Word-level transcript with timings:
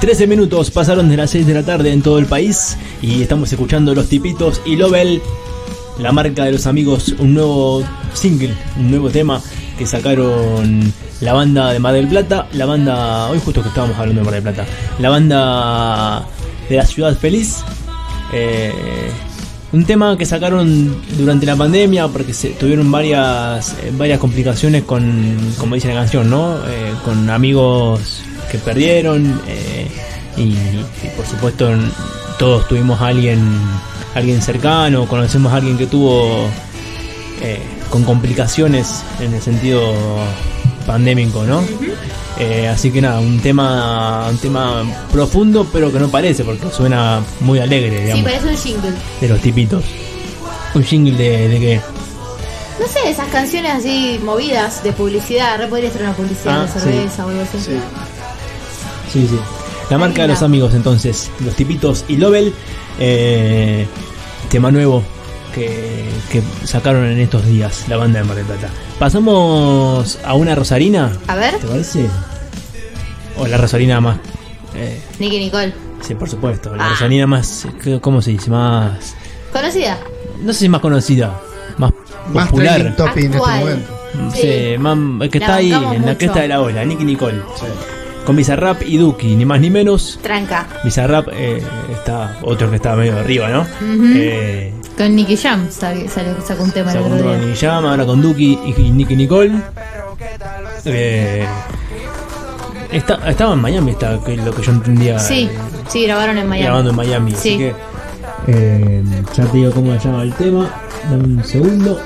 13 0.00 0.26
minutos 0.26 0.70
pasaron 0.70 1.10
de 1.10 1.16
las 1.18 1.28
6 1.30 1.46
de 1.46 1.52
la 1.52 1.62
tarde 1.62 1.92
en 1.92 2.00
todo 2.00 2.18
el 2.18 2.24
país 2.24 2.78
y 3.02 3.20
estamos 3.20 3.52
escuchando 3.52 3.94
Los 3.94 4.08
Tipitos 4.08 4.62
y 4.64 4.76
Lobel, 4.76 5.20
la 5.98 6.10
marca 6.10 6.44
de 6.44 6.52
los 6.52 6.66
amigos, 6.66 7.14
un 7.18 7.34
nuevo 7.34 7.84
single, 8.14 8.54
un 8.78 8.90
nuevo 8.90 9.10
tema 9.10 9.42
que 9.76 9.84
sacaron 9.84 10.90
la 11.20 11.34
banda 11.34 11.70
de 11.70 11.80
Mar 11.80 11.92
del 11.92 12.08
Plata, 12.08 12.48
la 12.54 12.64
banda, 12.64 13.28
hoy 13.28 13.40
justo 13.44 13.60
que 13.60 13.68
estábamos 13.68 13.94
hablando 13.98 14.22
de 14.22 14.24
Mar 14.24 14.34
del 14.34 14.42
Plata, 14.42 14.64
la 14.98 15.10
banda 15.10 16.26
de 16.70 16.76
la 16.76 16.86
ciudad 16.86 17.14
feliz. 17.18 17.58
Eh, 18.32 18.72
un 19.72 19.84
tema 19.84 20.16
que 20.16 20.24
sacaron 20.24 20.96
durante 21.18 21.44
la 21.44 21.56
pandemia 21.56 22.08
porque 22.08 22.32
se, 22.32 22.50
tuvieron 22.50 22.90
varias 22.90 23.74
eh, 23.82 23.92
varias 23.96 24.18
complicaciones 24.18 24.84
con, 24.84 25.36
como 25.58 25.74
dice 25.74 25.88
la 25.88 25.94
canción, 25.94 26.30
¿no? 26.30 26.56
Eh, 26.56 26.94
con 27.04 27.28
amigos 27.28 28.22
que 28.50 28.58
perdieron 28.58 29.40
y, 30.42 30.84
y 31.04 31.08
por 31.16 31.26
supuesto 31.26 31.68
todos 32.38 32.66
tuvimos 32.68 33.00
a 33.00 33.08
alguien 33.08 33.40
alguien 34.14 34.42
cercano, 34.42 35.06
conocemos 35.06 35.52
a 35.52 35.56
alguien 35.56 35.76
que 35.78 35.86
tuvo 35.86 36.46
eh, 37.42 37.60
con 37.90 38.02
complicaciones 38.04 39.02
en 39.20 39.34
el 39.34 39.40
sentido 39.42 39.80
pandémico, 40.86 41.44
¿no? 41.44 41.62
Eh, 42.38 42.66
así 42.68 42.90
que 42.90 43.00
nada, 43.02 43.20
un 43.20 43.38
tema 43.40 44.26
un 44.30 44.38
tema 44.38 44.82
profundo 45.12 45.66
pero 45.72 45.92
que 45.92 45.98
no 46.00 46.08
parece 46.08 46.42
porque 46.44 46.70
suena 46.72 47.20
muy 47.40 47.58
alegre, 47.58 47.98
Sí, 47.98 48.02
digamos, 48.04 48.24
parece 48.24 48.46
un 48.48 48.56
jingle. 48.56 48.92
de 49.20 49.28
los 49.28 49.40
tipitos. 49.40 49.84
Un 50.74 50.84
jingle 50.84 51.16
de, 51.16 51.48
de 51.48 51.58
qué? 51.60 51.80
No 52.80 52.86
sé, 52.86 53.10
esas 53.10 53.28
canciones 53.28 53.72
así 53.74 54.18
movidas 54.24 54.82
de 54.82 54.92
publicidad. 54.92 55.58
Re 55.58 55.66
podría 55.66 55.90
ser 55.90 56.02
una 56.02 56.14
publicidad 56.14 56.62
Ah, 56.62 56.66
de 56.66 56.80
cerveza 56.80 57.26
o 57.26 57.28
algo 57.28 57.42
así. 57.42 57.58
Sí. 57.58 57.72
Sí, 59.12 59.26
sí. 59.28 59.38
La 59.90 59.98
marca 59.98 60.22
de 60.22 60.28
los 60.28 60.42
amigos 60.42 60.72
entonces, 60.74 61.30
los 61.44 61.54
tipitos 61.56 62.04
y 62.08 62.16
Lobel, 62.16 62.54
eh, 63.00 63.86
tema 64.48 64.70
nuevo 64.70 65.02
que, 65.54 66.04
que 66.30 66.42
sacaron 66.64 67.04
en 67.06 67.18
estos 67.18 67.44
días 67.44 67.86
la 67.88 67.96
banda 67.96 68.20
de 68.20 68.24
Mar 68.24 68.36
del 68.36 68.46
Plata. 68.46 68.68
Pasamos 69.00 70.18
a 70.24 70.34
una 70.34 70.54
Rosarina, 70.54 71.10
A 71.26 71.34
ver, 71.34 71.56
¿te 71.58 71.66
parece? 71.66 72.06
O 73.36 73.46
la 73.48 73.56
Rosarina 73.56 74.00
más... 74.00 74.18
Eh, 74.76 75.00
Nicky 75.18 75.38
Nicole. 75.40 75.74
sí, 76.02 76.14
por 76.14 76.30
supuesto, 76.30 76.74
la 76.76 76.86
Ah. 76.86 76.88
Rosarina 76.90 77.26
más... 77.26 77.66
¿Cómo 78.00 78.22
se 78.22 78.30
dice? 78.30 78.48
Más... 78.48 79.16
¿Conocida? 79.52 79.98
No 80.40 80.52
sé 80.52 80.60
si 80.60 80.68
más 80.68 80.80
conocida, 80.80 81.40
más 81.78 81.90
Más 82.32 82.48
popular. 82.48 82.94
topic 82.96 83.24
en 83.24 83.34
este 83.34 83.38
momento. 83.38 83.96
Sí, 84.34 84.40
Sí. 84.40 84.78
más- 84.78 85.28
que 85.30 85.38
La 85.40 85.44
está 85.46 85.54
ahí 85.56 85.72
en 85.72 86.06
la 86.06 86.16
cresta 86.16 86.40
de 86.42 86.48
la 86.48 86.60
ola, 86.60 86.84
Nicky 86.84 87.04
Nicole. 87.04 87.40
Sí. 87.58 87.66
Con 88.24 88.36
Bizarrap 88.36 88.82
y 88.82 88.96
Duki, 88.98 89.34
ni 89.34 89.44
más 89.44 89.60
ni 89.60 89.70
menos. 89.70 90.18
Tranca. 90.22 90.66
Bizarrap 90.84 91.28
eh, 91.32 91.62
está 91.92 92.38
otro 92.42 92.70
que 92.70 92.76
está 92.76 92.94
medio 92.94 93.18
arriba, 93.18 93.48
¿no? 93.48 93.66
Eh, 94.14 94.72
Con 94.96 95.16
Nicky 95.16 95.36
Jam 95.36 95.68
sale, 95.70 96.08
sale- 96.08 96.34
sacó 96.46 96.62
un 96.62 96.70
tema 96.70 96.92
el 96.92 96.98
sacó 96.98 97.08
con. 97.08 97.40
Nicky 97.40 97.58
Jam, 97.58 97.86
ahora 97.86 98.04
con 98.06 98.20
Duki 98.22 98.58
y, 98.66 98.80
y 98.80 98.90
Nicky 98.90 99.16
Nicole. 99.16 99.52
Eh, 100.84 101.44
está, 102.92 103.28
estaba 103.28 103.54
en 103.54 103.60
Miami, 103.60 103.90
está, 103.92 104.12
lo 104.12 104.22
que 104.24 104.36
yo 104.62 104.72
entendía. 104.72 105.18
Sí, 105.18 105.48
eh, 105.50 105.58
sí, 105.88 106.04
grabaron 106.04 106.38
en 106.38 106.48
Miami. 106.48 106.64
grabando 106.66 106.90
en 106.90 106.96
Miami. 106.96 107.32
Sí. 107.32 107.36
Así 107.54 107.58
que 107.58 107.74
eh, 108.46 109.02
ya 109.34 109.44
te 109.46 109.56
digo 109.56 109.72
cómo 109.72 109.92
se 109.98 110.08
llama 110.08 110.22
el 110.22 110.34
tema. 110.34 110.70
Dame 111.10 111.24
un 111.24 111.44
segundo. 111.44 112.00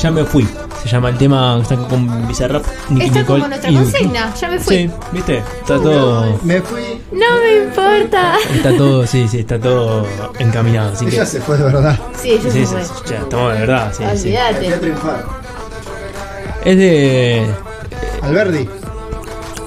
Ya 0.00 0.10
me 0.10 0.24
fui. 0.24 0.46
Se 0.84 0.90
llama 0.90 1.08
el 1.08 1.16
tema 1.18 1.56
que 1.56 1.62
está 1.74 1.88
con 1.88 2.28
Bizarrap, 2.28 2.62
Nicky 2.90 3.06
Está 3.06 3.20
Nicole 3.20 3.40
como 3.40 3.48
nuestra 3.48 3.70
y 3.70 3.74
consigna, 3.74 4.34
ya 4.34 4.48
me 4.48 4.58
fui. 4.60 4.76
Sí, 4.76 4.90
viste, 5.12 5.38
está 5.38 5.74
todo. 5.80 6.38
Me 6.44 6.60
fui. 6.60 7.00
No 7.10 7.24
me 7.42 7.64
importa. 7.64 8.36
Está 8.54 8.76
todo, 8.76 9.06
sí, 9.06 9.26
sí, 9.26 9.38
está 9.40 9.58
todo 9.58 10.06
encaminado. 10.38 10.92
Así 10.92 11.06
que. 11.06 11.14
Ella 11.16 11.24
se 11.26 11.40
fue 11.40 11.56
de 11.56 11.64
verdad. 11.64 11.98
Sí, 12.20 12.38
yo 12.42 12.50
Sí, 12.50 12.66
se 12.66 12.84
sí, 12.84 12.92
ya 13.08 13.16
estamos 13.16 13.52
de 13.54 13.60
verdad, 13.60 13.92
sí, 13.96 14.04
sí. 14.16 14.22
Quería 14.24 14.48
Olvídate. 14.48 14.76
triunfar. 14.78 15.24
Es 16.64 16.76
de. 16.76 17.46
Alberdi. 18.22 18.68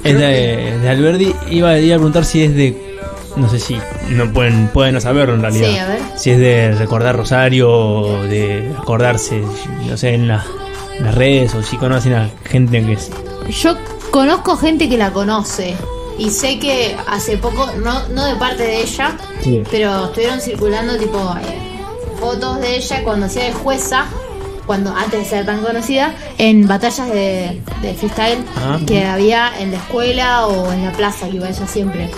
Es 0.03 0.17
de, 0.19 0.77
de 0.81 0.89
Alberdi. 0.89 1.35
Iba, 1.50 1.77
iba 1.79 1.95
a 1.95 1.97
preguntar 1.97 2.25
si 2.25 2.44
es 2.44 2.56
de. 2.56 2.95
No 3.35 3.50
sé 3.50 3.59
si. 3.59 3.79
No 4.09 4.31
pueden, 4.31 4.67
pueden 4.67 4.94
no 4.94 5.01
saberlo 5.01 5.33
en 5.33 5.41
realidad. 5.41 5.69
Sí, 5.69 5.77
a 5.79 5.88
ver. 5.88 6.00
Si 6.16 6.29
es 6.31 6.38
de 6.39 6.72
recordar 6.73 7.16
Rosario 7.17 7.72
o 7.72 8.23
de 8.23 8.72
acordarse, 8.77 9.41
no 9.88 9.97
sé, 9.97 10.13
en, 10.13 10.27
la- 10.27 10.45
las 10.99 11.15
redes 11.15 11.53
o 11.55 11.63
si 11.63 11.77
conocen 11.77 12.13
a 12.13 12.29
gente 12.45 12.83
que 12.85 12.93
es. 12.93 13.09
Yo 13.61 13.75
conozco 14.11 14.57
gente 14.57 14.89
que 14.89 14.97
la 14.97 15.11
conoce 15.11 15.75
y 16.17 16.29
sé 16.31 16.59
que 16.59 16.95
hace 17.07 17.37
poco, 17.37 17.69
no, 17.83 18.07
no 18.09 18.25
de 18.25 18.35
parte 18.35 18.63
de 18.63 18.81
ella, 18.81 19.15
Sí. 19.41 19.61
pero 19.69 20.05
estuvieron 20.05 20.41
circulando 20.41 20.97
tipo 20.97 21.17
eh, 21.41 21.79
fotos 22.19 22.59
de 22.61 22.75
ella 22.77 23.03
cuando 23.03 23.27
hacía 23.27 23.43
de 23.45 23.53
jueza, 23.53 24.05
cuando 24.65 24.93
antes 24.93 25.19
de 25.19 25.25
ser 25.25 25.45
tan 25.45 25.61
conocida, 25.63 26.13
en 26.37 26.67
batallas 26.67 27.07
de, 27.09 27.61
de 27.81 27.93
freestyle 27.93 28.39
Ah. 28.57 28.79
que 28.85 29.05
había 29.05 29.51
en 29.59 29.71
la 29.71 29.77
escuela 29.77 30.47
o 30.47 30.73
en 30.73 30.83
la 30.83 30.91
plaza, 30.91 31.29
que 31.29 31.35
iba 31.37 31.47
ella 31.47 31.67
siempre. 31.67 32.09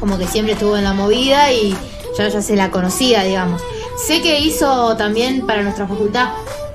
Como 0.00 0.18
que 0.18 0.26
siempre 0.26 0.52
estuvo 0.54 0.76
en 0.76 0.84
la 0.84 0.92
movida 0.92 1.50
y 1.52 1.70
yo 2.18 2.28
ya 2.28 2.42
se 2.42 2.56
la 2.56 2.70
conocía, 2.70 3.22
digamos. 3.22 3.62
Sé 4.06 4.20
que 4.20 4.38
hizo 4.40 4.96
también 4.96 5.46
para 5.46 5.62
nuestra 5.62 5.86
facultad, 5.86 6.28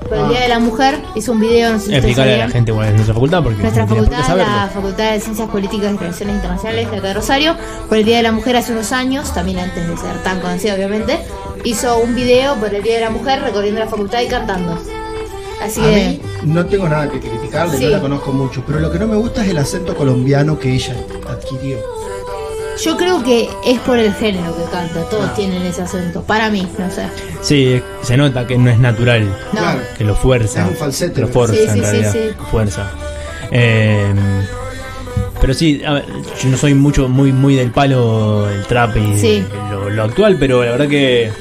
por 0.04 0.18
el 0.18 0.24
Ah. 0.26 0.30
Día 0.30 0.42
de 0.42 0.48
la 0.50 0.60
Mujer, 0.60 1.00
hizo 1.16 1.32
un 1.32 1.40
video, 1.40 1.74
no 1.74 1.80
sé 1.80 1.88
si 1.88 1.94
Explicarle 1.96 2.36
a 2.42 2.46
la 2.48 2.50
gente 2.52 2.72
cuál 2.74 2.88
es 2.90 2.94
nuestra 2.94 3.14
facultad 3.14 3.44
porque 3.44 3.62
Nuestra 3.62 3.86
no 3.86 3.90
facultad, 3.96 4.38
la. 4.38 4.70
Facultad 4.74 5.12
de 5.14 5.20
Ciencias 5.20 5.50
Políticas 5.50 5.94
y 5.94 5.98
Relaciones 5.98 6.36
Internacionales 6.36 6.92
de 6.92 6.98
acá 6.98 7.08
de 7.08 7.14
Rosario, 7.14 7.56
por 7.88 7.98
el 7.98 8.06
Día 8.06 8.18
de 8.18 8.24
la 8.24 8.32
Mujer 8.32 8.56
hace 8.58 8.72
unos 8.72 8.92
años, 8.92 9.34
también 9.34 9.60
antes 9.60 9.88
de 9.88 9.98
ser 9.98 10.22
tan 10.24 10.40
conocida 10.40 10.74
obviamente, 10.76 11.20
hizo 11.64 11.98
un 12.00 12.16
video 12.16 12.56
por 12.56 12.74
el 12.74 12.84
Día 12.84 12.96
de 12.96 13.02
la 13.02 13.10
Mujer 13.10 13.42
recorriendo 13.42 13.80
la 13.80 13.88
facultad 13.88 14.22
y 14.22 14.28
cantando. 14.28 14.78
Así 15.62 15.80
A 15.80 15.84
que 15.86 16.20
mí 16.44 16.52
no 16.54 16.66
tengo 16.66 16.90
nada 16.90 17.10
que 17.10 17.20
criticarle, 17.22 17.78
Sí. 17.78 17.86
no 17.86 17.92
la 17.92 18.02
conozco 18.02 18.34
mucho, 18.34 18.64
pero 18.68 18.80
lo 18.80 18.92
que 18.92 19.00
no 19.00 19.08
me 19.08 19.16
gusta 19.16 19.44
es 19.44 19.50
el 19.52 19.58
acento 19.58 19.96
colombiano 19.96 20.60
que 20.60 20.74
ella 20.74 20.94
adquirió. 21.30 21.78
Yo 22.82 22.98
creo 22.98 23.24
que 23.24 23.50
es 23.66 23.80
por 23.82 23.98
el 23.98 24.14
género 24.14 24.56
que 24.56 24.64
canta, 24.72 25.02
todos 25.10 25.26
Ah. 25.30 25.34
tienen 25.36 25.62
ese 25.64 25.82
acento, 25.84 26.22
para 26.24 26.50
mí, 26.50 26.68
no 26.78 26.90
sé. 26.92 27.04
Sí, 27.42 27.82
se 28.02 28.16
nota 28.18 28.46
que 28.48 28.58
no 28.58 28.70
es 28.70 28.80
natural. 28.80 29.24
No. 29.54 29.62
Que 29.98 30.04
lo 30.04 30.16
fuerza. 30.16 30.64
Es 30.66 30.72
un 30.72 30.78
falsete, 30.78 31.22
lo 31.22 31.28
fuerza 31.28 31.56
Sí, 31.56 31.62
sí, 31.64 31.68
en 31.70 31.76
sí, 31.76 31.82
realidad. 31.82 32.12
sí. 32.14 32.20
Fuerza. 32.52 32.92
Eh, 33.52 34.14
pero 35.40 35.54
sí, 35.54 35.82
a 35.86 35.94
ver, 35.94 36.06
yo 36.42 36.50
no 36.50 36.58
soy 36.58 36.74
mucho, 36.74 37.08
muy, 37.10 37.32
muy 37.32 37.56
del 37.56 37.72
palo 37.72 38.46
del 38.48 38.64
trap 38.66 38.96
y 38.98 39.18
Sí. 39.18 39.46
lo, 39.72 39.90
lo 39.90 40.04
actual, 40.04 40.38
pero 40.40 40.64
la 40.64 40.72
verdad 40.72 40.88
que 40.88 41.32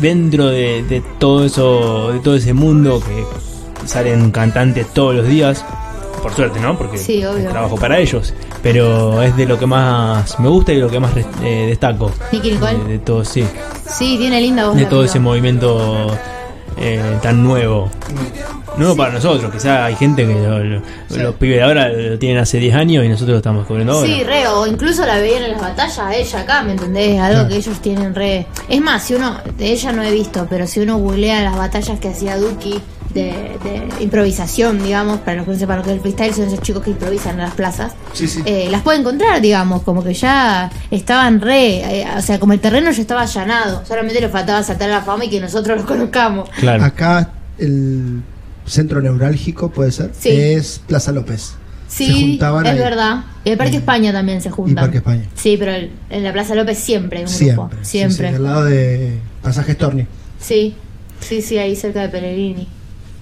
dentro 0.00 0.46
de, 0.46 0.84
de 0.84 1.02
todo 1.18 1.44
eso, 1.44 2.12
de 2.12 2.20
todo 2.20 2.36
ese 2.36 2.52
mundo 2.52 3.00
que 3.00 3.24
salen 3.86 4.30
cantantes 4.30 4.86
todos 4.94 5.14
los 5.16 5.26
días, 5.26 5.64
por 6.22 6.32
suerte, 6.34 6.60
¿no? 6.60 6.78
Porque 6.78 6.98
Sí, 6.98 7.22
trabajo 7.50 7.76
para 7.76 7.98
ellos. 7.98 8.32
Pero 8.62 9.22
es 9.22 9.36
de 9.36 9.46
lo 9.46 9.58
que 9.58 9.66
más 9.66 10.38
me 10.40 10.48
gusta 10.48 10.72
y 10.72 10.76
de 10.76 10.82
lo 10.82 10.90
que 10.90 10.98
más 11.00 11.12
eh, 11.42 11.66
destaco. 11.68 12.10
Nicky 12.32 12.52
Nicole. 12.52 12.78
De, 12.78 12.84
de 12.84 12.98
todo, 12.98 13.24
sí. 13.24 13.44
Sí, 13.88 14.16
tiene 14.18 14.40
linda 14.40 14.66
voz. 14.68 14.76
De 14.76 14.84
todo 14.86 15.04
ese 15.04 15.20
movimiento 15.20 16.08
eh, 16.76 17.18
tan 17.22 17.42
nuevo. 17.42 17.88
Nuevo 18.76 18.96
para 18.96 19.12
nosotros, 19.12 19.50
quizá 19.52 19.86
hay 19.86 19.96
gente 19.96 20.24
que 20.26 20.34
lo- 20.34 20.62
lo- 20.62 20.82
Sí. 21.08 21.18
los 21.18 21.34
pibes 21.34 21.56
de 21.56 21.62
ahora 21.64 21.88
lo 21.88 22.16
tienen 22.18 22.38
hace 22.38 22.58
10 22.58 22.74
años 22.76 23.04
y 23.04 23.08
nosotros 23.08 23.30
lo 23.32 23.36
estamos 23.38 23.60
descubriendo 23.62 23.92
ahora. 23.94 24.06
Sí, 24.06 24.22
re, 24.22 24.46
o 24.46 24.66
incluso 24.68 25.04
la 25.04 25.16
veían 25.18 25.42
en 25.44 25.52
las 25.52 25.60
batallas 25.60 25.98
a 25.98 26.14
ella 26.14 26.40
acá, 26.40 26.62
¿me 26.62 26.72
entendés? 26.72 27.18
Algo 27.20 27.48
que 27.48 27.56
ellos 27.56 27.80
tienen 27.80 28.14
re. 28.14 28.46
Es 28.68 28.80
más, 28.80 29.02
si 29.02 29.14
uno, 29.14 29.36
de 29.56 29.72
ella 29.72 29.90
no 29.92 30.02
he 30.04 30.12
visto, 30.12 30.46
pero 30.48 30.66
si 30.68 30.78
uno 30.80 30.98
googlea 30.98 31.42
las 31.42 31.56
batallas 31.56 31.98
que 31.98 32.08
hacía 32.08 32.36
Duki 32.36 32.80
de, 33.18 33.58
de 33.96 34.02
improvisación, 34.04 34.82
digamos, 34.82 35.20
para 35.20 35.36
los 35.38 35.46
que 35.46 35.52
no 35.52 35.58
sepan 35.58 35.78
lo 35.78 35.82
que 35.84 35.90
es 35.90 35.96
el 35.96 36.00
freestyle, 36.00 36.34
son 36.34 36.44
esos 36.48 36.60
chicos 36.62 36.82
que 36.82 36.90
improvisan 36.90 37.32
en 37.34 37.38
las 37.42 37.54
plazas, 37.54 37.92
Sí, 38.12 38.26
sí. 38.26 38.42
eh, 38.44 38.68
las 38.70 38.82
puede 38.82 38.98
encontrar, 39.00 39.40
digamos, 39.40 39.82
como 39.82 40.02
que 40.02 40.14
ya 40.14 40.70
estaban 40.90 41.40
re. 41.40 42.00
eh, 42.00 42.06
o 42.16 42.22
sea, 42.22 42.38
como 42.40 42.52
el 42.52 42.60
terreno 42.60 42.90
ya 42.90 43.00
estaba 43.00 43.22
allanado, 43.22 43.84
solamente 43.86 44.20
le 44.20 44.28
faltaba 44.28 44.62
saltar 44.62 44.90
a 44.90 44.94
la 44.94 45.02
fama 45.02 45.24
y 45.24 45.30
que 45.30 45.40
nosotros 45.40 45.76
los 45.78 45.86
conozcamos. 45.86 46.48
Claro. 46.58 46.84
Acá 46.84 47.30
el 47.58 48.22
centro 48.66 49.00
neurálgico 49.00 49.70
puede 49.70 49.92
ser 49.92 50.10
Sí. 50.18 50.30
es 50.30 50.80
Plaza 50.86 51.12
López. 51.12 51.54
Sí, 51.88 52.12
juntaban 52.12 52.66
es 52.66 52.72
ahí. 52.72 52.78
verdad. 52.78 53.24
Y 53.44 53.50
el 53.50 53.56
Parque 53.56 53.74
Y- 53.74 53.78
España 53.78 54.12
también 54.12 54.42
se 54.42 54.50
juntan. 54.50 54.76
Parque 54.84 54.98
España. 54.98 55.24
Sí, 55.34 55.56
pero 55.58 55.72
el- 55.72 55.90
en 56.10 56.22
la 56.22 56.32
Plaza 56.34 56.54
López 56.54 56.78
siempre 56.78 57.20
hay 57.20 57.24
un 57.24 57.30
Siempre. 57.30 57.54
grupo. 57.66 57.70
sí, 57.82 57.90
Siempre. 57.98 58.28
sí, 58.28 58.34
al 58.34 58.44
lado 58.44 58.64
de 58.64 59.18
Pasaje 59.42 59.72
Storni. 59.72 60.06
Sí, 60.38 60.74
sí, 61.20 61.40
sí, 61.40 61.56
ahí 61.56 61.74
cerca 61.76 62.02
de 62.02 62.10
Pellegrini. 62.10 62.68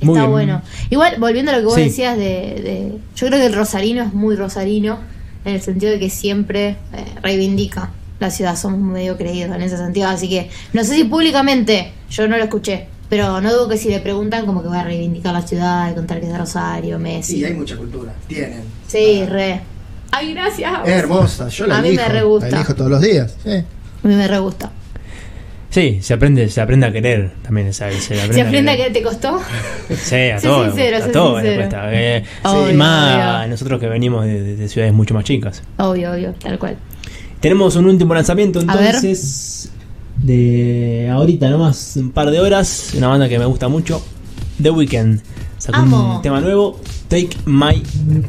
Muy 0.00 0.14
Está 0.14 0.20
bien. 0.22 0.30
bueno. 0.30 0.62
Igual, 0.90 1.16
volviendo 1.18 1.50
a 1.50 1.54
lo 1.54 1.60
que 1.60 1.66
vos 1.66 1.74
Sí. 1.76 1.82
decías 1.84 2.16
de, 2.16 2.22
de- 2.22 2.98
Yo 3.16 3.26
creo 3.28 3.38
que 3.40 3.46
el 3.46 3.54
rosarino 3.54 4.02
es 4.02 4.12
muy 4.12 4.36
rosarino, 4.36 4.98
en 5.44 5.54
el 5.54 5.60
sentido 5.62 5.92
de 5.92 5.98
que 5.98 6.10
siempre 6.10 6.70
eh, 6.92 7.04
reivindica 7.22 7.90
la 8.20 8.30
ciudad. 8.30 8.56
Somos 8.56 8.80
medio 8.80 9.16
creídos 9.16 9.54
en 9.54 9.62
ese 9.62 9.76
sentido. 9.76 10.08
Así 10.08 10.28
que, 10.28 10.50
no 10.72 10.82
sé 10.84 10.94
si 10.96 11.04
públicamente, 11.04 11.92
yo 12.10 12.26
no 12.28 12.36
lo 12.36 12.44
escuché, 12.44 12.88
pero 13.08 13.40
no 13.40 13.52
dudo 13.52 13.68
que 13.68 13.78
si 13.78 13.88
le 13.88 14.00
preguntan, 14.00 14.44
como 14.46 14.62
que 14.62 14.68
va 14.68 14.80
a 14.80 14.84
reivindicar 14.84 15.32
la 15.32 15.42
ciudad, 15.46 15.88
de 15.88 15.94
contar 15.94 16.18
que 16.20 16.26
es 16.26 16.32
de 16.32 16.38
Rosario, 16.38 16.98
Messi. 16.98 17.36
Sí, 17.38 17.44
hay 17.44 17.54
mucha 17.54 17.76
cultura. 17.76 18.12
Tienen. 18.26 18.62
Sí, 18.88 19.24
re. 19.26 19.60
Ay, 20.10 20.34
gracias. 20.34 20.72
Es 20.84 20.92
hermosa, 20.94 21.48
yo 21.48 21.66
la 21.66 21.78
A 21.78 21.82
mí 21.82 21.88
me 21.90 21.94
elijo. 21.94 22.08
re 22.12 22.22
gusta. 22.22 22.48
La 22.50 22.56
elijo 22.58 22.74
todos 22.74 22.90
los 22.90 23.00
días. 23.00 23.34
sí. 23.44 23.50
A 23.50 24.08
mí 24.08 24.14
me 24.14 24.28
re 24.28 24.38
gusta. 24.38 24.70
Sí, 25.76 25.98
se 26.00 26.14
aprende, 26.14 26.48
se 26.48 26.58
aprende 26.62 26.86
a 26.86 26.90
querer 26.92 27.32
también, 27.42 27.70
¿sabes? 27.74 28.02
Se 28.04 28.14
aprende, 28.14 28.34
¿Se 28.34 28.40
aprende 28.40 28.70
a 28.72 28.76
que 28.78 28.90
te 28.90 29.02
costó? 29.02 29.38
Sí, 29.94 30.30
a 30.30 30.40
todo. 30.40 30.64
sincero, 30.68 30.96
a 31.04 31.08
todo 31.12 31.36
sincero. 31.36 31.56
cuesta. 31.56 31.88
eh, 31.92 32.24
Obvio, 32.44 32.74
más 32.78 33.36
obvio. 33.42 33.48
nosotros 33.50 33.78
que 33.80 33.86
venimos 33.86 34.24
de, 34.24 34.42
de- 34.42 34.56
de 34.56 34.68
ciudades 34.70 34.94
mucho 34.94 35.12
más 35.12 35.24
chicas. 35.24 35.62
Obvio, 35.76 36.12
obvio, 36.12 36.32
tal 36.42 36.58
cual. 36.58 36.78
Tenemos 37.40 37.76
un 37.76 37.84
último 37.88 38.14
lanzamiento 38.14 38.58
A 38.60 38.62
entonces. 38.62 39.70
De 40.16 41.10
ahorita 41.12 41.50
nomás, 41.50 41.96
un 41.96 42.10
par 42.10 42.30
de 42.30 42.40
horas. 42.40 42.92
Una 42.96 43.08
banda 43.08 43.28
que 43.28 43.38
me 43.38 43.44
gusta 43.44 43.68
mucho. 43.68 44.02
The 44.62 44.70
Weeknd. 44.70 45.20
Sacó 45.58 45.76
Amo. 45.80 46.16
un 46.16 46.22
tema 46.22 46.40
nuevo. 46.40 46.80
Take 47.08 47.28
My. 47.44 47.82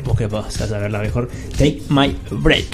Vos 0.04 0.18
que 0.18 0.28
vas 0.28 0.60
a 0.60 0.68
saberla 0.68 1.00
mejor. 1.00 1.30
Take 1.52 1.82
My 1.88 2.14
Break. 2.30 2.66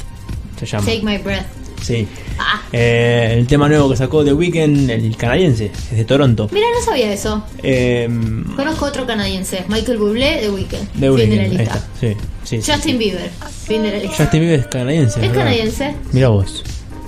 Se 0.60 0.66
llama. 0.66 0.84
Take 0.84 1.04
my 1.04 1.20
breath. 1.20 1.46
Sí. 1.84 2.08
Ah, 2.40 2.62
Eh, 2.72 3.36
el 3.38 3.46
tema 3.46 3.68
nuevo 3.68 3.90
que 3.90 3.96
sacó 3.98 4.24
The 4.24 4.34
Weeknd, 4.34 4.90
el 4.90 5.16
canadiense, 5.18 5.66
es 5.92 5.98
de 5.98 6.06
Toronto. 6.06 6.50
mira, 6.52 6.66
no 6.80 6.84
sabía 6.84 7.12
eso. 7.14 7.44
Eh, 7.62 8.10
Conozco 8.56 8.86
otro 8.86 9.06
canadiense, 9.06 9.66
Michael 9.68 9.98
Bublé 10.00 10.42
de 10.42 10.50
Weekend. 10.50 10.88
The 10.94 11.00
fin 11.00 11.12
Weeknd, 11.12 11.32
de 11.32 11.36
la 11.38 11.48
lista. 11.48 11.88
Sí, 12.00 12.14
sí. 12.44 12.60
Justin 12.72 12.98
Bieber, 12.98 13.30
fin 13.68 13.84
de 13.84 13.92
la 13.92 13.98
lista. 14.00 14.24
Justin 14.24 14.40
Bieber 14.40 14.60
es 14.62 14.68
canadiense. 14.68 15.16
¿Es 15.20 15.28
¿verdad? 15.28 15.36
canadiense? 15.44 15.96
Mira 16.14 16.30
vos, 16.30 16.64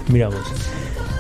mira 0.10 0.28
vos. 0.28 0.38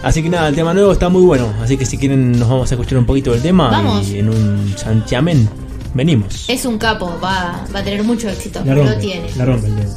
Así 0.03 0.21
que 0.21 0.29
nada, 0.29 0.49
el 0.49 0.55
tema 0.55 0.73
nuevo 0.73 0.91
está 0.91 1.09
muy 1.09 1.23
bueno. 1.23 1.51
Así 1.61 1.77
que 1.77 1.85
si 1.85 1.97
quieren, 1.97 2.33
nos 2.33 2.47
vamos 2.47 2.69
a 2.71 2.75
escuchar 2.75 2.97
un 2.99 3.05
poquito 3.07 3.31
del 3.31 3.41
tema. 3.41 3.69
Vamos. 3.71 4.07
Y 4.09 4.19
en 4.19 4.29
un 4.29 4.75
santiamén, 4.77 5.49
venimos. 5.95 6.45
Es 6.47 6.65
un 6.65 6.77
capo, 6.77 7.07
va, 7.23 7.65
va 7.73 7.79
a 7.79 7.83
tener 7.83 8.03
mucho 8.03 8.29
éxito. 8.29 8.61
La 8.65 8.75
Lo 8.75 8.83
rompe, 8.83 8.99
tiene. 8.99 9.27
la 9.35 9.45
rompe 9.45 9.67
el 9.67 9.75
tema. 9.75 9.89